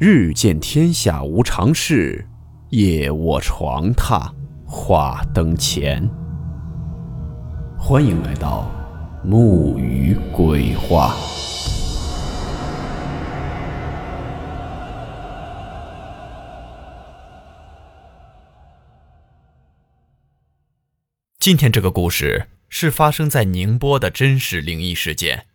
[0.00, 2.24] 日见天下无常事，
[2.68, 4.32] 夜卧床榻
[4.64, 6.08] 话灯前。
[7.76, 8.70] 欢迎来到
[9.24, 11.16] 木鱼鬼话。
[21.40, 25.46] 今天这个故事是发生在宁波的真实灵异事件，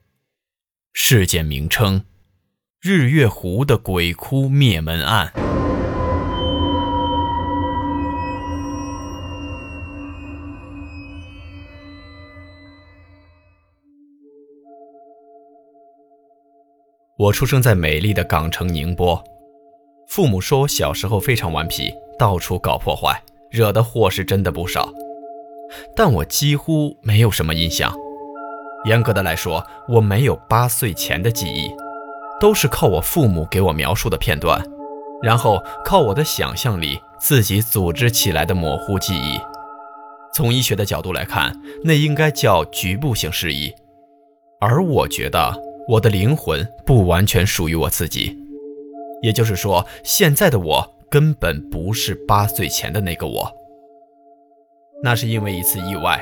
[0.92, 2.04] 事件名称。
[2.86, 5.32] 日月湖的鬼窟灭门案。
[17.18, 19.24] 我出生在美丽的港城宁波，
[20.10, 23.18] 父母说我小时候非常顽皮，到处搞破坏，
[23.50, 24.94] 惹的祸是真的不少，
[25.96, 27.96] 但我几乎没有什么印象。
[28.84, 31.72] 严格的来说，我没有八岁前的记忆。
[32.44, 34.62] 都是靠我父母给我描述的片段，
[35.22, 39.40] 然后靠我的想象力自己组织起来的模糊记忆。
[40.34, 43.74] 从医学的角度来看，那应该叫局部性失忆。
[44.60, 48.38] 而我觉得我的灵魂不完全属于我自己，
[49.22, 53.50] 也就是说，现在的我根本不是八岁前的那个我。
[55.02, 56.22] 那是因为一次意外，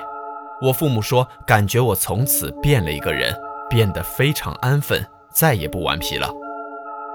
[0.61, 3.35] 我父母说感觉我从此变了一个人，
[3.67, 5.03] 变得非常安分。
[5.33, 6.29] 再也不顽皮了，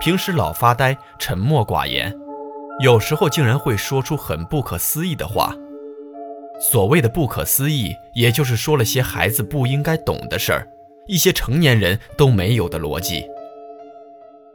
[0.00, 2.14] 平时老发呆、沉默寡言，
[2.80, 5.54] 有时候竟然会说出很不可思议的话。
[6.58, 10.66] 所谓的不可思议，也就是说了些孩子不应该懂的事儿，
[11.06, 13.26] 一些成年人都没有的逻辑。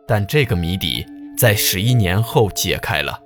[0.08, 1.06] 但这个谜底
[1.38, 3.20] 在十一年后解开了，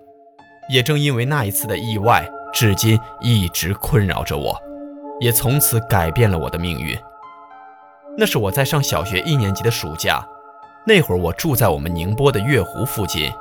[0.70, 4.60] 也正因为那一次的意外，至今一直困扰着我，
[5.22, 6.98] 也从此改变了我的命运。
[8.18, 10.26] 那是我在上小学一年级的暑假，
[10.86, 13.32] 那会儿我住在我们宁波的月湖附近。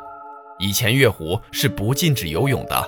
[0.58, 2.84] 以前月湖是不禁止游泳的，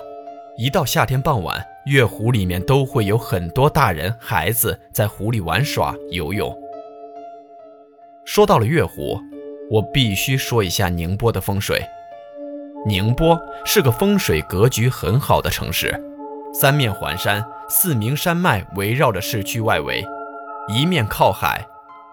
[0.57, 6.53] 一到夏天傍晚，月湖里面都会有很多大人孩子在湖里玩耍游泳。
[8.25, 9.17] 说到了月湖，
[9.69, 11.81] 我必须说一下宁波的风水。
[12.85, 15.93] 宁波是个风水格局很好的城市，
[16.53, 20.05] 三面环山，四名山脉围绕着市区外围，
[20.67, 21.65] 一面靠海。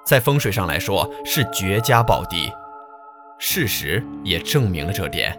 [0.04, 2.53] 在风水上来说是绝佳宝地，
[3.38, 5.38] 事实也证明了这点。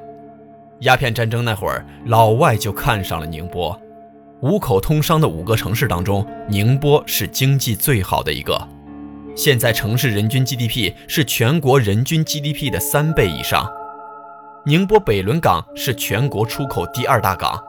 [0.79, 3.79] 鸦片战争那会儿，老外就看上了宁波。
[4.41, 8.67] 五口通商的五个城市当中，宁波是经济最好的一个。
[9.35, 13.69] 现在城市人均 GDP 是全国人均 GDP 的三倍以上。
[14.65, 17.63] 宁波北仑港是全国出口第二大港。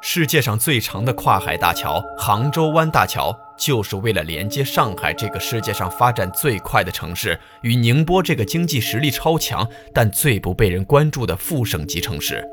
[0.00, 12.44] 世界上最长的跨海大桥——杭州湾大桥，就是为了连接上海这个世界上发展最快的城市与宁波这个经济实力超强但最不被人关注的副省级城市。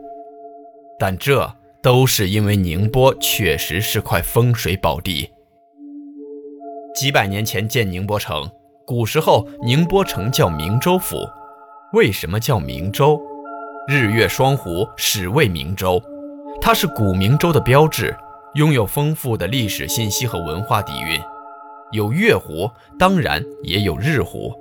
[1.00, 1.51] 但这
[1.81, 5.29] 都是因为宁波确实是块风水宝地。
[6.94, 8.47] 几百年前建宁波城，
[8.85, 11.18] 古时候宁波城叫明州府。
[11.94, 13.19] 为什么叫明州？
[13.88, 16.01] 日月双湖，始为明州。
[16.62, 18.16] 它是古明州的标志，
[18.56, 21.19] 拥有丰富的历史信息和文化底蕴。
[21.91, 22.69] 有月湖，
[23.00, 24.53] 当然也有日湖，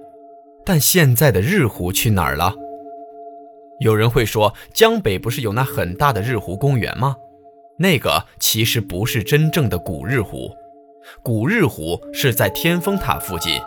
[0.64, 2.54] 但现在的日湖去哪儿了？
[3.80, 7.16] 有人会说，江北不是有那很大的日湖公园吗？
[7.78, 10.54] 那个其实不是真正的古日湖，
[11.22, 13.60] 古日湖是在天峰塔附近，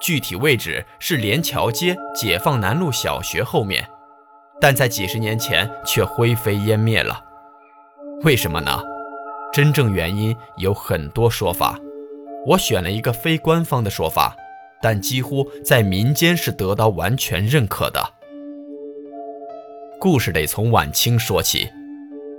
[0.00, 3.86] 具体位置是连桥街解放南路小学后面，
[4.60, 7.20] 但在几十年前却灰飞烟灭了。
[8.22, 8.80] 为什么呢？
[9.52, 11.76] 真正原因有很多说法，
[12.46, 14.36] 我选了一个非官方的说法，
[14.80, 18.00] 但几乎在民间是得到完全认可的。
[19.98, 21.68] 故事得从晚清说起，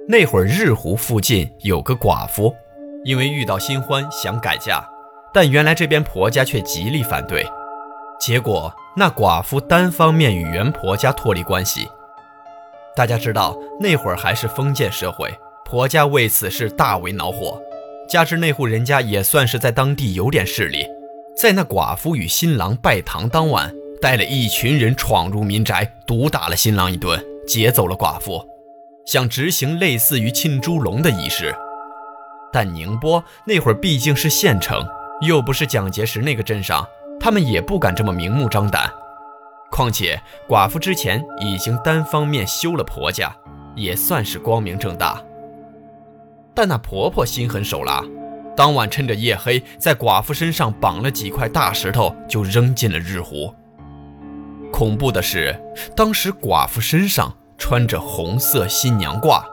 [0.08, 2.56] 那会儿日湖附近有个寡妇，
[3.04, 4.82] 因为遇到新欢想改嫁，
[5.34, 7.46] 但原来这边婆家却极力反对，
[8.22, 11.90] 结果那寡妇单方面与原婆家脱离关系。
[12.96, 15.30] 大家知道那会儿还是封建社会。
[15.72, 17.58] 婆家为此事大为恼火，
[18.06, 20.85] 加之那户人家也算是在当地有点势力，
[21.34, 28.46] 在那寡妇与新郎拜堂当晚，带了一群人闯入民宅，毒打了新郎一顿，劫走了寡妇，
[29.06, 31.56] 想执行类似于浸猪笼的仪式。
[32.52, 34.85] 但宁波那会儿毕竟是县城，
[35.26, 36.85] 又不是蒋介石那个镇上，
[37.18, 38.91] 他们也不敢这么明目张胆。
[39.72, 43.34] 况且寡妇之前已经单方面休了婆家，
[43.73, 45.23] 也算是光明正大。
[46.53, 48.03] 但那婆婆心狠手辣，
[48.56, 53.53] 当晚趁着夜黑，在寡妇身上绑了几块大石头，就扔进了日湖。
[54.72, 55.58] 恐怖的是，
[55.96, 59.44] 当时寡妇身上穿着红色新娘褂。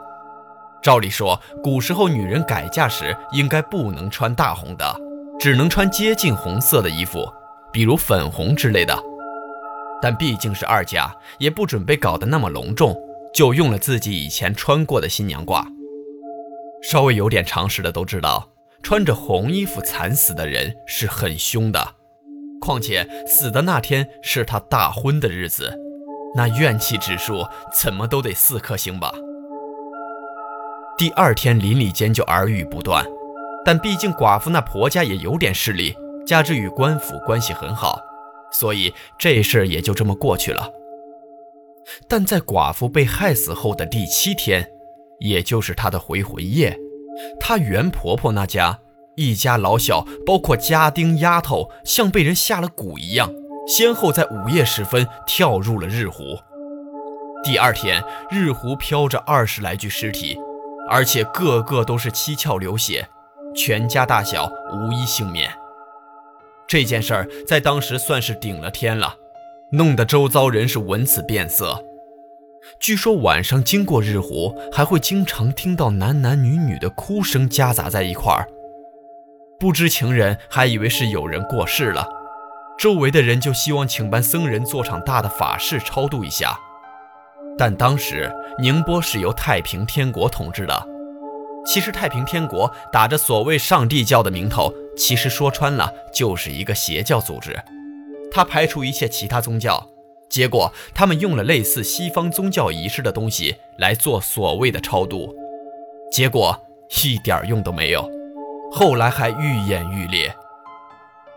[0.82, 5.00] 照理说，古时候女人改嫁时应该不能穿大红的，
[5.38, 7.28] 只能穿接近红色的衣服，
[7.72, 8.96] 比如粉红之类的。
[10.00, 12.96] 但毕竟是二嫁，也不准备搞得那么隆重，
[13.34, 15.64] 就用了自己以前穿过的新娘褂。
[16.82, 18.48] 稍微有点常识的都知道，
[18.82, 21.94] 穿着红衣服惨死的人是很凶的，
[22.60, 25.76] 况且死的那天是他大婚的日子，
[26.34, 29.12] 那怨气指数怎么都得四颗星吧。
[30.96, 33.04] 第二天，邻里间就耳语不断，
[33.64, 35.96] 但毕竟寡妇那婆家也有点势力，
[36.26, 38.00] 加之与官府关系很好，
[38.52, 40.70] 所以这事也就这么过去了。
[42.08, 44.68] 但在寡妇被害死后的第七天，
[45.20, 46.78] 也就是她的回魂夜，
[47.40, 48.78] 她原婆婆那家
[49.16, 53.32] 一家老小，包括家丁丫头，像被人下了蛊一样，
[53.66, 56.22] 先后在午夜时分跳入了日湖。
[57.44, 60.38] 第二天，日湖飘着二十来具尸体。
[60.90, 63.06] 而且个个都是七窍流血，
[63.54, 65.52] 全家大小无一幸免。
[66.66, 69.14] 这件事儿在当时算是顶了天了，
[69.72, 71.78] 弄得周遭人是闻此变色。
[72.80, 78.46] 据说晚上经过日湖，还会经常听到男男女女的哭声夹杂在一块儿。
[79.58, 82.06] 不知情人还以为是有人过世了，
[82.78, 86.56] 周围的人就希望请班僧人做场大的法事超度一下。
[87.56, 90.86] 但当时宁波是由太平天国统治的，
[91.66, 97.60] 其实太平天国打着所谓上帝教的名头，其实说穿了就是一个邪教组织。
[98.30, 99.88] 他排除一切其他宗教，
[100.28, 105.34] 结果他们用了类似西方宗教仪式的东西来做所谓的超度，
[106.12, 106.58] 结果
[107.04, 108.08] 一点用都没有，
[108.70, 110.34] 后来还愈演愈烈。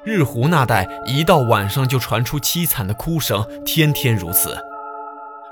[0.04, 4.58] 日湖那带一到晚上就传出凄惨的哭声，天天如此。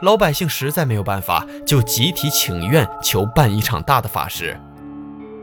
[0.01, 4.59] 老百姓实在没有办法，就集体请愿求办一场大的法事。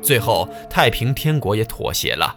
[0.03, 2.35] 最后，太平天国也妥协了，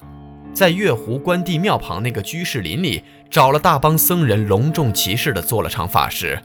[0.53, 6.41] 在月湖关帝庙旁那个居士林里找了大帮僧人，隆重其事地做了场法事，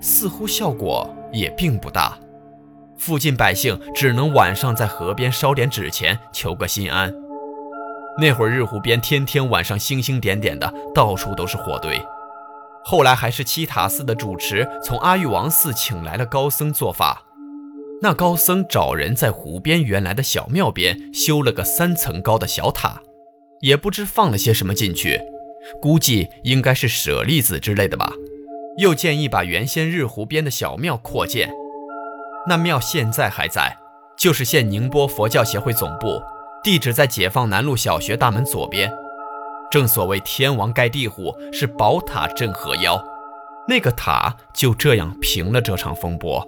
[0.00, 2.16] 似乎效果也并不大。
[2.96, 7.12] 附近百姓只能晚上在河边烧点纸钱，求个心安。
[8.18, 12.00] 那会儿日湖边天天晚上星星点点的，到处都是火堆。
[12.84, 17.24] 后来还是七塔寺的主持从阿育王寺请来了高僧做法，
[18.00, 23.02] 那高僧找人在湖边原来的小庙边修了个三层高的小塔，
[23.60, 25.20] 也不知放了些什么进去，
[25.80, 28.12] 估计应该是舍利子之类的吧。
[28.78, 31.50] 又建议把原先日湖边的小庙扩建，
[32.46, 33.76] 那庙现在还在，
[34.18, 36.20] 就是现宁波佛教协会总部，
[36.62, 38.92] 地址在解放南路小学大门左边。
[39.70, 43.02] 正所谓天王盖地虎，是宝塔镇河妖，
[43.66, 46.46] 那个塔就这样平了这场风波，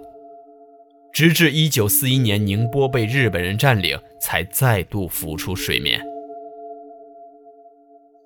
[1.11, 5.99] 直至一九四一年宁波被日本人占领，才再度浮出水面。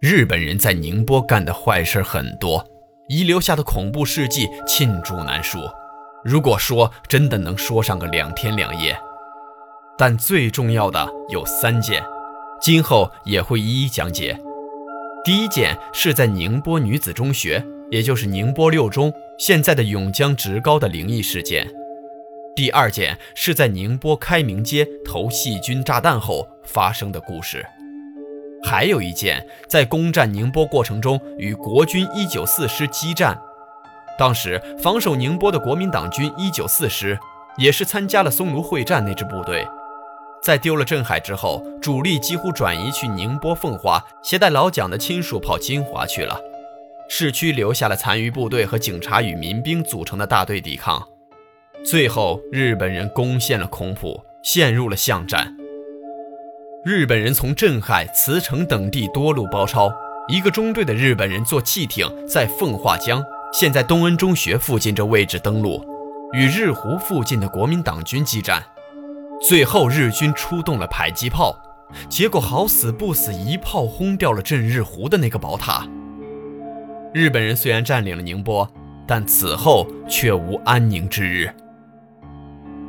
[0.03, 2.67] 日本人在宁波干的坏事很多，
[3.07, 5.59] 遗留下的恐怖事迹罄竹难书，
[6.25, 8.93] 如果说真的能说上个两天两夜。
[9.97, 12.03] 但最重要的有三件，
[12.59, 14.37] 今后也会一一讲解。
[15.23, 21.65] 第一件是在宁波女子中学，也就是宁波六中（现在的永江职高）的灵异事件；
[22.53, 27.59] 第二件是在宁波开明街投细菌炸弹后发生的故事；
[28.63, 33.39] 还有一件在攻占宁波过程中与国军一九四师激战，
[34.17, 37.19] 当时防守宁波的国民党军一九四师
[37.57, 39.67] 也是参加了松庐会战那支部队。
[40.41, 46.37] 在丢了镇海之后，主力几乎转移去宁波奉化，携带老蒋的亲属跑金华去了。
[47.09, 51.01] 市区留下了残余部队和警察与民兵组成的大队抵抗。
[51.85, 55.55] 最后，日本人攻陷了孔浦，陷入了巷战。
[56.85, 59.89] 日本人从镇海、慈城等地多路包抄，
[60.27, 63.23] 一个中队的日本人坐汽艇在奉化江
[63.57, 65.81] （现在东恩中学附近这位置）登陆，
[66.33, 68.61] 与日湖附近的国民党军激战。
[69.39, 71.57] 最后，日军出动了迫击炮，
[72.09, 75.87] 结果好死不死，一炮轰掉了镇日湖的那个宝塔。
[77.13, 78.69] 日本人虽然占领了宁波，
[79.07, 81.49] 但此后却无安宁之日。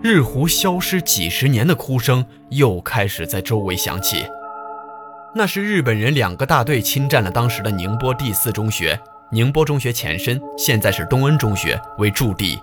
[0.05, 4.27] 日湖消失几十年的哭声又开始在周围响起，
[5.35, 9.01] 那是日本人两个大队侵占了当时的宁波第四中学，
[9.33, 12.61] 宁波中学前身现在是东恩中学为驻地，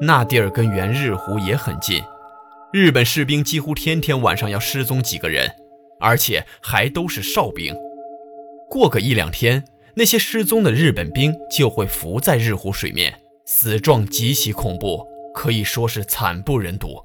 [0.00, 2.02] 那地儿跟原日湖也很近。
[2.72, 5.48] 日本士兵几乎天天晚上要失踪几个人，
[6.00, 7.72] 而且还都是哨兵。
[8.68, 9.62] 过个一两天，
[9.94, 13.14] 那些失踪的日本兵就会浮在日湖水面，
[13.46, 17.02] 死状极其恐怖，可以说是惨不忍睹。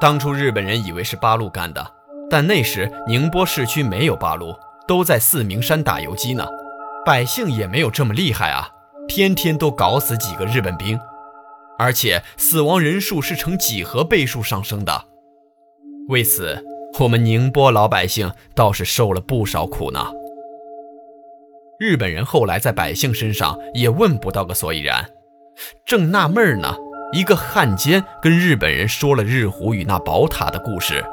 [0.00, 1.86] 当初日本人以为是八路干的，
[2.28, 4.54] 但那时宁波市区没有八路，
[4.86, 6.46] 都在四明山打游击呢。
[7.04, 8.68] 百姓也没有这么厉害啊，
[9.08, 10.98] 天天都搞死几个日本兵，
[11.78, 15.04] 而且死亡人数是呈几何倍数上升的。
[16.08, 16.64] 为此，
[16.98, 20.12] 我们宁波老百姓倒是受了不少苦呢。
[21.78, 25.08] 日本人后来在百姓身上也问不到个所以然，
[25.84, 26.76] 正纳闷呢，
[27.12, 31.04] 一个汉奸跟日本人说了日湖与那宝塔的故事，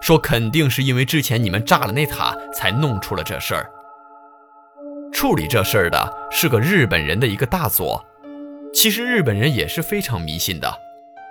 [0.00, 3.70] 说肯定是因为之前你们炸了那塔，才弄出了这事儿。
[5.12, 8.04] 处理这事儿的是个日本人的一个大佐。
[8.74, 10.70] 其实日本人也是非常迷信的，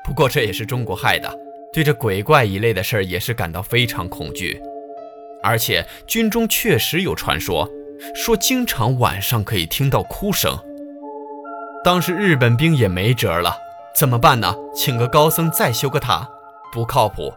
[0.03, 1.31] 不过这也是中国害的，
[1.71, 4.59] 对这鬼怪一类的事儿也是感到非常恐惧。
[5.43, 7.69] 而且军中确实有传说，
[8.15, 10.57] 说经常晚上可以听到哭声。
[11.85, 13.55] 当时日本兵也没辙了，
[13.93, 14.55] 怎么办呢？
[14.73, 16.27] 请个高僧再修个塔，
[16.73, 17.31] 不靠谱。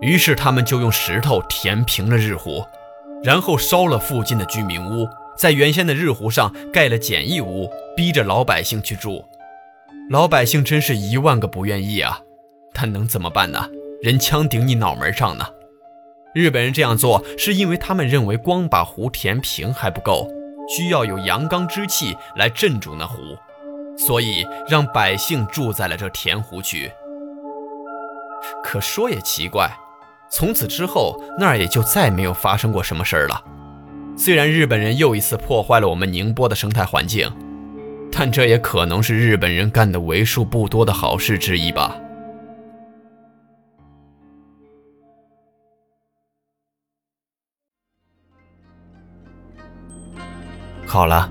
[0.00, 2.64] 于是他们就用石头填平了日湖，
[3.24, 5.08] 然后烧了附近的居民屋。
[5.36, 9.24] 在原先的日湖上盖了简易屋，逼着老百姓去住。
[10.10, 12.20] 老百姓真是一万个不愿意啊，
[12.72, 13.68] 但能怎么办呢？
[14.00, 15.44] 人枪顶你脑门上呢。
[16.32, 20.30] 日本人这样做是因为他们认为光把湖填平还不够，
[20.68, 23.36] 需要有阳刚之气来镇住那湖，
[23.98, 26.90] 所以让百姓住在了这填湖区。
[28.62, 29.68] 可说也奇怪，
[30.30, 33.42] 从此之后那儿也就再没有发生过什么事儿了。
[34.16, 37.30] 虽然日本人又一次破坏了我们宁波的生态环境，
[38.10, 41.96] 但这也可能是日本人干的为数不多的好事之一吧。
[50.86, 51.30] 好了，